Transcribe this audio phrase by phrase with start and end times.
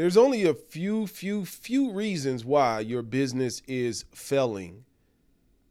[0.00, 4.86] There's only a few, few, few reasons why your business is failing.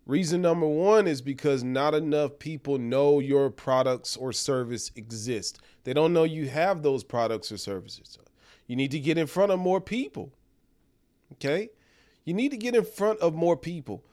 [0.06, 5.60] Reason number one is because not enough people know your products or service exist.
[5.84, 8.20] They don't know you have those products or services.
[8.68, 10.32] You need to get in front of more people.
[11.34, 11.70] Okay?
[12.24, 14.04] You need to get in front of more people.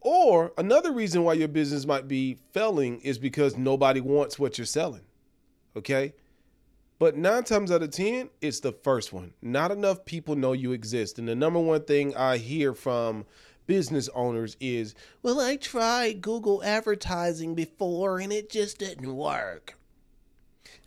[0.00, 4.64] Or another reason why your business might be failing is because nobody wants what you're
[4.64, 5.04] selling.
[5.76, 6.14] Okay?
[7.00, 9.32] But nine times out of 10, it's the first one.
[9.40, 11.18] Not enough people know you exist.
[11.18, 13.24] And the number one thing I hear from
[13.66, 19.78] business owners is, well, I tried Google advertising before and it just didn't work.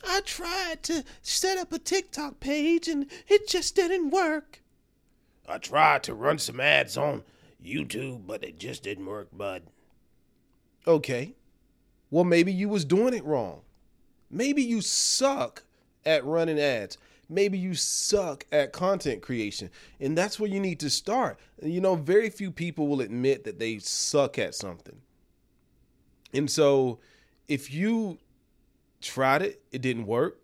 [0.08, 4.62] I tried to set up a TikTok page and it just didn't work.
[5.50, 7.24] I tried to run some ads on
[7.66, 9.64] YouTube, but it just didn't work, bud.
[10.86, 11.34] Okay.
[12.12, 13.62] Well, maybe you was doing it wrong.
[14.30, 15.64] Maybe you suck
[16.06, 16.98] at running ads.
[17.30, 21.40] Maybe you suck at content creation and that's where you need to start.
[21.62, 24.98] You know very few people will admit that they suck at something.
[26.34, 27.00] And so
[27.48, 28.18] if you
[29.02, 30.40] tried it it didn't work.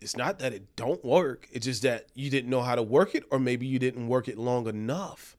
[0.00, 1.48] It's not that it don't work.
[1.50, 4.28] It's just that you didn't know how to work it or maybe you didn't work
[4.28, 5.36] it long enough.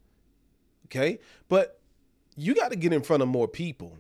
[0.86, 1.20] Okay?
[1.50, 1.80] But
[2.36, 3.98] you got to get in front of more people.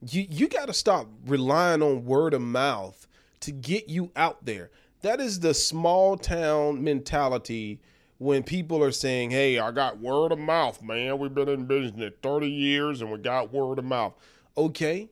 [0.00, 3.06] You you got to stop relying on word of mouth
[3.40, 4.70] to get you out there
[5.02, 7.80] that is the small town mentality
[8.18, 11.18] when people are saying, Hey, I got word of mouth, man.
[11.18, 14.14] We've been in business 30 years and we got word of mouth.
[14.56, 15.08] Okay.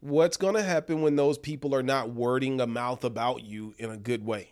[0.00, 3.90] What's going to happen when those people are not wording a mouth about you in
[3.90, 4.50] a good way?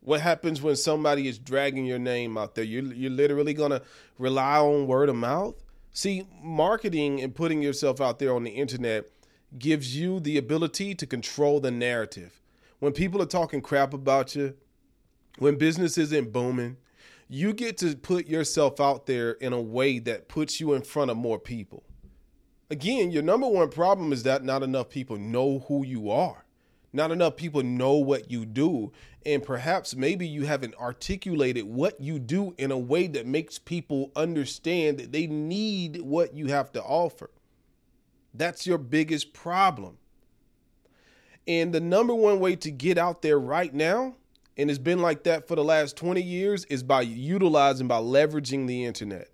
[0.00, 2.64] What happens when somebody is dragging your name out there?
[2.64, 3.82] You're, you're literally going to
[4.18, 5.54] rely on word of mouth?
[5.92, 9.06] See, marketing and putting yourself out there on the internet
[9.58, 12.41] gives you the ability to control the narrative
[12.82, 14.54] when people are talking crap about you,
[15.38, 16.76] when business isn't booming,
[17.28, 21.08] you get to put yourself out there in a way that puts you in front
[21.08, 21.84] of more people.
[22.70, 26.44] Again, your number one problem is that not enough people know who you are.
[26.92, 28.90] Not enough people know what you do.
[29.24, 34.10] And perhaps maybe you haven't articulated what you do in a way that makes people
[34.16, 37.30] understand that they need what you have to offer.
[38.34, 39.98] That's your biggest problem.
[41.46, 44.14] And the number one way to get out there right now,
[44.56, 48.66] and it's been like that for the last 20 years, is by utilizing, by leveraging
[48.66, 49.28] the internet.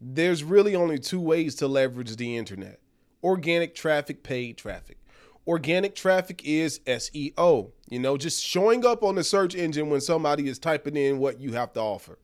[0.00, 2.80] There's really only two ways to leverage the internet
[3.24, 4.98] organic traffic, paid traffic.
[5.46, 10.48] Organic traffic is SEO, you know, just showing up on the search engine when somebody
[10.48, 12.18] is typing in what you have to offer.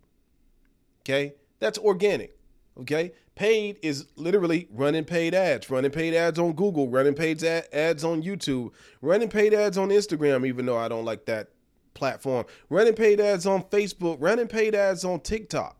[1.03, 2.37] Okay, that's organic.
[2.81, 3.13] Okay.
[3.35, 8.23] Paid is literally running paid ads, running paid ads on Google, running paid ads on
[8.23, 11.49] YouTube, running paid ads on Instagram, even though I don't like that
[11.95, 15.77] platform, running paid ads on Facebook, running paid ads on TikTok.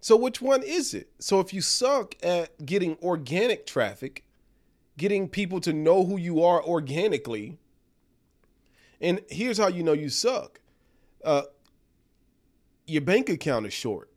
[0.00, 1.10] So, which one is it?
[1.18, 4.24] So, if you suck at getting organic traffic,
[4.96, 7.58] getting people to know who you are organically,
[9.00, 10.60] and here's how you know you suck
[11.24, 11.42] uh,
[12.86, 14.10] your bank account is short.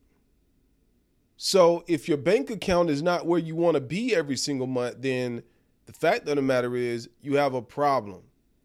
[1.43, 4.97] So if your bank account is not where you want to be every single month,
[4.99, 5.41] then
[5.87, 8.21] the fact of the matter is you have a problem.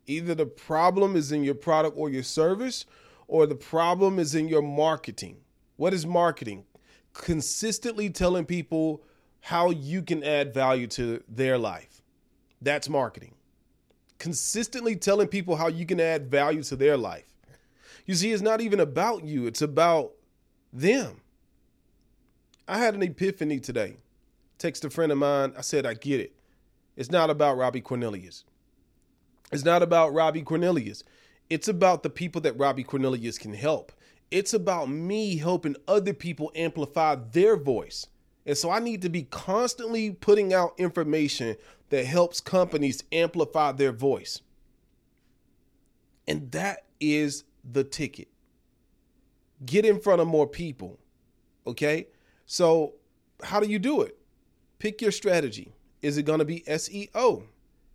[0.06, 2.84] Either the problem is in your product or your service,
[3.28, 5.38] or the problem is in your marketing.
[5.76, 6.66] What is marketing?
[7.14, 9.02] Consistently telling people
[9.40, 12.02] how you can add value to their life.
[12.60, 13.36] That's marketing.
[14.18, 17.32] Consistently telling people how you can add value to their life.
[18.04, 20.12] You see, it's not even about you, it's about
[20.74, 21.22] them.
[22.68, 23.96] I had an epiphany today.
[24.58, 25.52] Text a friend of mine.
[25.56, 26.34] I said, I get it.
[26.96, 28.44] It's not about Robbie Cornelius.
[29.52, 31.04] It's not about Robbie Cornelius.
[31.48, 33.92] It's about the people that Robbie Cornelius can help.
[34.30, 38.08] It's about me helping other people amplify their voice.
[38.44, 41.56] And so I need to be constantly putting out information
[41.90, 44.40] that helps companies amplify their voice.
[46.26, 48.28] And that is the ticket.
[49.64, 50.98] Get in front of more people.
[51.66, 52.08] Okay?
[52.46, 52.94] So,
[53.42, 54.16] how do you do it?
[54.78, 55.72] Pick your strategy.
[56.00, 57.42] Is it going to be SEO?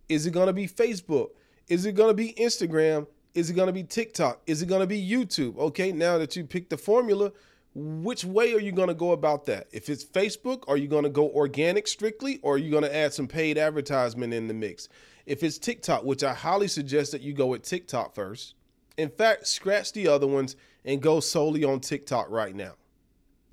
[0.08, 1.30] Is it going to be Facebook?
[1.68, 3.06] Is it going to be Instagram?
[3.34, 4.42] Is it going to be TikTok?
[4.46, 5.56] Is it going to be YouTube?
[5.56, 7.32] Okay, now that you picked the formula,
[7.74, 9.68] which way are you going to go about that?
[9.72, 12.94] If it's Facebook, are you going to go organic strictly or are you going to
[12.94, 14.90] add some paid advertisement in the mix?
[15.24, 18.54] If it's TikTok, which I highly suggest that you go with TikTok first.
[18.98, 22.74] In fact, scratch the other ones and go solely on TikTok right now.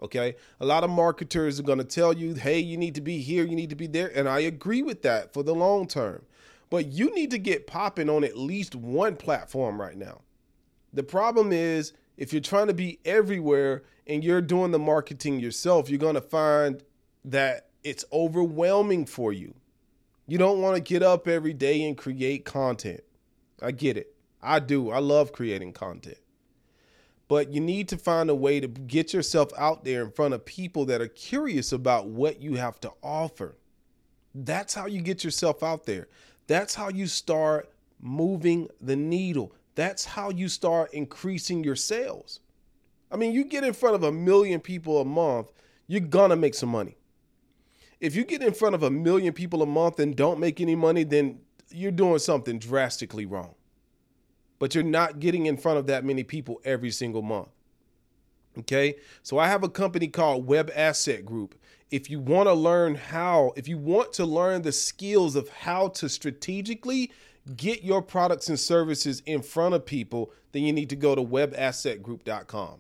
[0.02, 0.36] Okay.
[0.60, 3.44] A lot of marketers are going to tell you, hey, you need to be here,
[3.46, 4.12] you need to be there.
[4.16, 6.24] And I agree with that for the long term.
[6.70, 10.22] But you need to get popping on at least one platform right now.
[10.94, 15.90] The problem is, If you're trying to be everywhere and you're doing the marketing yourself,
[15.90, 16.84] you're going to find
[17.24, 19.54] that it's overwhelming for you.
[20.28, 23.00] You don't want to get up every day and create content.
[23.62, 24.14] I get it.
[24.42, 24.90] I do.
[24.92, 26.18] I love creating content.
[27.30, 30.44] But you need to find a way to get yourself out there in front of
[30.44, 33.56] people that are curious about what you have to offer.
[34.36, 36.10] That's how you get yourself out there.
[36.48, 37.72] That's how you start
[38.02, 39.54] moving the needle.
[39.76, 42.40] That's how you start increasing your sales.
[43.12, 45.52] I mean, you get in front of a million people a month,
[45.88, 46.98] you're gonna make some money.
[48.00, 50.76] If you get in front of a million people a month and don't make any
[50.76, 53.54] money, then you're doing something drastically wrong.
[54.60, 57.50] But you're not getting in front of that many people every single month.
[58.58, 58.96] Okay.
[59.24, 61.56] So I have a company called Web Asset Group.
[61.92, 65.90] If you want to learn how, if you want to learn the skills of how
[65.90, 67.12] to strategically
[67.56, 71.24] get your products and services in front of people, then you need to go to
[71.24, 72.80] webassetgroup.com.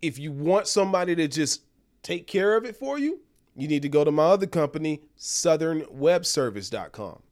[0.00, 1.62] If you want somebody to just
[2.02, 3.20] take care of it for you,
[3.54, 7.22] you need to go to my other company, southernwebservice.com.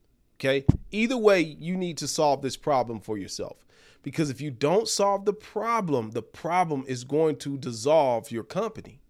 [0.40, 0.64] Okay.
[0.90, 3.58] Either way, you need to solve this problem for yourself.
[4.02, 9.02] Because if you don't solve the problem, the problem is going to dissolve your company.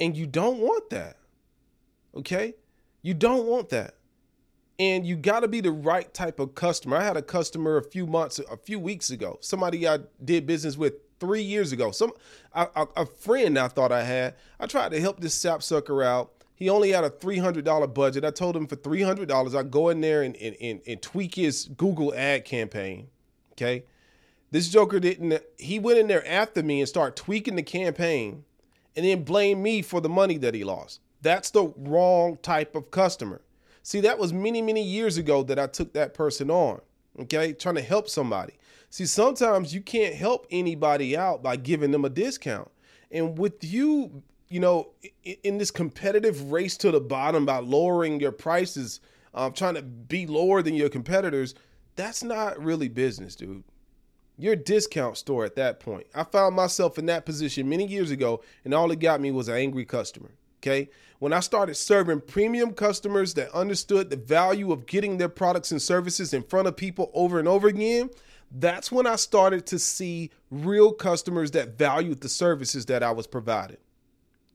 [0.00, 1.18] And you don't want that.
[2.16, 2.54] Okay?
[3.02, 3.96] You don't want that.
[4.78, 6.96] And you got to be the right type of customer.
[6.96, 10.76] I had a customer a few months, a few weeks ago, somebody I did business
[10.78, 11.90] with three years ago.
[11.90, 12.12] Some
[12.54, 14.34] a, a friend I thought I had.
[14.58, 16.32] I tried to help this sapsucker out.
[16.56, 18.24] He only had a three hundred dollar budget.
[18.24, 21.02] I told him for three hundred dollars, I go in there and, and, and, and
[21.02, 23.08] tweak his Google ad campaign.
[23.52, 23.84] Okay,
[24.50, 25.42] this joker didn't.
[25.58, 28.44] He went in there after me and start tweaking the campaign,
[28.96, 31.00] and then blame me for the money that he lost.
[31.22, 33.40] That's the wrong type of customer.
[33.82, 36.80] See, that was many many years ago that I took that person on.
[37.18, 38.54] Okay, trying to help somebody.
[38.90, 42.70] See, sometimes you can't help anybody out by giving them a discount.
[43.10, 44.90] And with you, you know,
[45.42, 49.00] in this competitive race to the bottom by lowering your prices,
[49.32, 51.54] um, trying to be lower than your competitors,
[51.96, 53.64] that's not really business, dude.
[54.36, 56.06] You're a discount store at that point.
[56.14, 59.48] I found myself in that position many years ago, and all it got me was
[59.48, 60.32] an angry customer.
[60.60, 60.88] Okay.
[61.18, 65.80] When I started serving premium customers that understood the value of getting their products and
[65.80, 68.10] services in front of people over and over again,
[68.50, 73.26] that's when I started to see real customers that valued the services that I was
[73.26, 73.76] providing.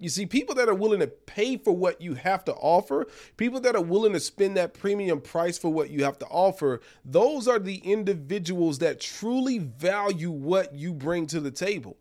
[0.01, 3.05] You see, people that are willing to pay for what you have to offer,
[3.35, 6.79] people that are willing to spend that premium price for what you have to offer,
[7.03, 11.97] those are the individuals that truly value what you bring to the table.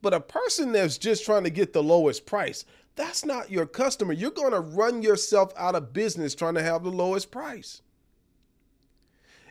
[0.00, 4.12] But a person that's just trying to get the lowest price, that's not your customer.
[4.12, 7.82] You're going to run yourself out of business trying to have the lowest price.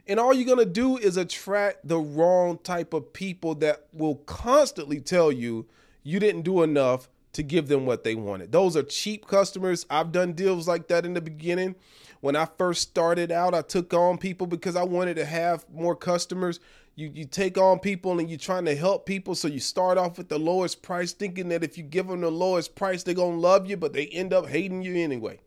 [0.07, 4.15] And all you're going to do is attract the wrong type of people that will
[4.15, 5.65] constantly tell you
[6.01, 8.51] you didn't do enough to give them what they wanted.
[8.51, 9.85] Those are cheap customers.
[9.91, 11.75] I've done deals like that in the beginning.
[12.19, 15.95] When I first started out, I took on people because I wanted to have more
[15.95, 16.59] customers.
[16.95, 20.17] You you take on people and you're trying to help people, so you start off
[20.17, 23.37] with the lowest price, thinking that if you give them the lowest price, they're gonna
[23.37, 25.39] love you, but they end up hating you anyway.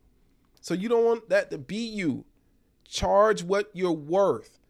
[0.60, 2.24] So you don't want that to be you.
[2.88, 4.60] Charge what you're worth.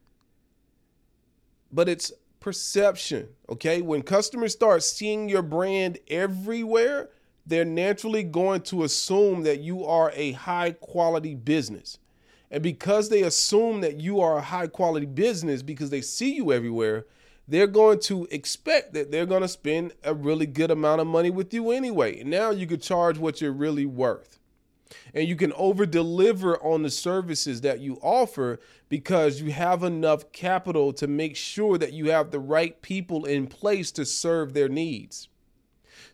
[1.71, 3.83] But it's perception, okay?
[3.83, 7.11] When customers start seeing your brand everywhere,
[7.47, 11.99] they're naturally going to assume that you are a high quality business.
[12.51, 16.53] And because they assume that you are a high quality business because they see you
[16.53, 17.07] everywhere,
[17.47, 21.31] they're going to expect that they're going to spend a really good amount of money
[21.31, 22.21] with you anyway.
[22.21, 24.40] And now you could charge what you're really worth
[25.15, 30.33] and you can over deliver on the services that you offer because you have enough
[30.33, 34.69] capital to make sure that you have the right people in place to serve their
[34.69, 35.29] needs.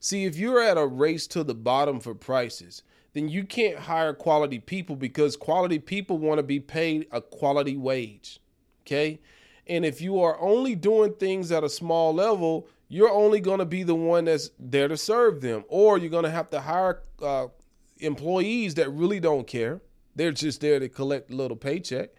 [0.01, 2.83] See, if you're at a race to the bottom for prices,
[3.15, 7.77] then you can't hire quality people because quality people want to be paid a quality
[7.77, 8.41] wage.
[8.83, 9.21] Okay?
[9.67, 13.65] And if you are only doing things at a small level, you're only going to
[13.65, 17.03] be the one that's there to serve them, or you're going to have to hire
[17.23, 17.47] uh,
[17.99, 19.81] employees that really don't care.
[20.15, 22.11] They're just there to collect a little paycheck.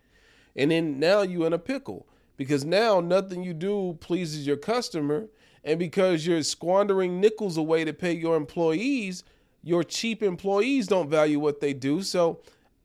[0.56, 5.28] And then now you're in a pickle because now nothing you do pleases your customer.
[5.64, 9.24] And because you're squandering nickels away to pay your employees,
[9.64, 12.02] your cheap employees don't value what they do.
[12.02, 12.40] So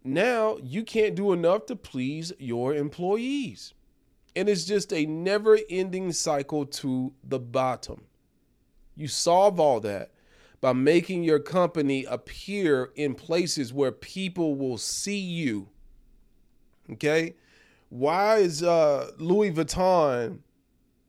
[0.04, 3.75] now you can't do enough to please your employees.
[4.34, 8.04] And it's just a never ending cycle to the bottom.
[8.96, 10.12] You solve all that
[10.62, 15.69] by making your company appear in places where people will see you.
[16.90, 17.35] Okay?
[17.90, 20.38] Why is uh, Louis Vuitton,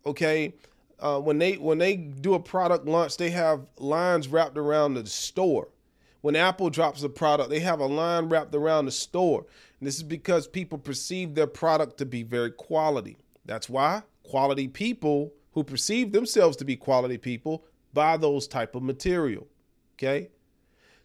[0.05, 0.55] okay,
[1.00, 5.05] uh, when they when they do a product launch, they have lines wrapped around the
[5.05, 5.69] store.
[6.22, 9.45] When Apple drops a product, they have a line wrapped around the store.
[9.79, 13.17] And this is because people perceive their product to be very quality.
[13.45, 18.83] That's why quality people who perceive themselves to be quality people buy those type of
[18.83, 19.47] material.
[19.95, 20.29] Okay?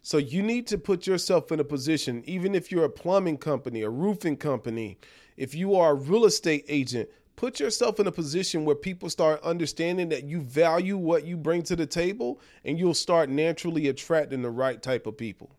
[0.01, 3.81] So you need to put yourself in a position, even if you're a plumbing company,
[3.81, 4.97] a roofing company,
[5.35, 9.41] if you are a real estate agent, put yourself in a position where people start
[9.43, 14.41] understanding that you value what you bring to the table and you'll start naturally attracting
[14.41, 15.51] the right type of people.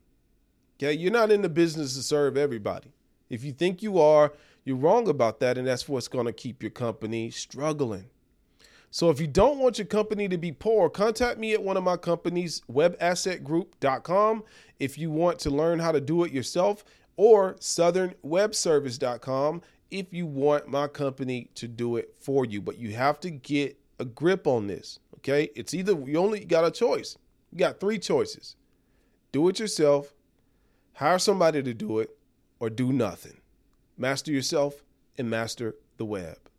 [0.79, 2.93] Okay, you're not in the business to serve everybody.
[3.29, 4.33] If you think you are,
[4.65, 8.07] you're wrong about that, and that's what's going to keep your company struggling.
[8.91, 11.85] So if you don't want your company to be poor, contact me at one of
[11.85, 14.43] my companies, webassetgroup.com,
[14.81, 16.85] if you want to learn how to do it yourself,
[17.17, 22.61] or southernwebservice.com if you want my company to do it for you.
[22.61, 25.51] But you have to get a grip on this, okay?
[25.55, 27.17] It's either you only got a choice.
[27.53, 28.57] You got three choices.
[29.33, 30.13] Do it yourself,
[30.95, 32.17] hire somebody to do it,
[32.59, 33.41] or do nothing.
[33.97, 34.83] Master yourself
[35.19, 36.50] and master the web.